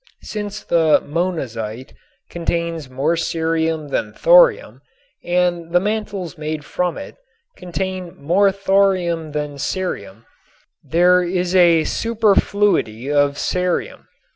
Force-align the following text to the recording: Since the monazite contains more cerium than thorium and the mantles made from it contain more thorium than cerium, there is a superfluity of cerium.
Since 0.23 0.63
the 0.63 0.99
monazite 1.05 1.93
contains 2.27 2.89
more 2.89 3.13
cerium 3.13 3.89
than 3.91 4.13
thorium 4.13 4.81
and 5.23 5.71
the 5.73 5.79
mantles 5.79 6.39
made 6.39 6.65
from 6.65 6.97
it 6.97 7.17
contain 7.55 8.15
more 8.17 8.51
thorium 8.51 9.31
than 9.33 9.59
cerium, 9.59 10.25
there 10.83 11.21
is 11.21 11.53
a 11.55 11.83
superfluity 11.83 13.11
of 13.11 13.37
cerium. 13.37 14.07